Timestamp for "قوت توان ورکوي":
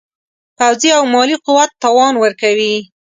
1.45-2.75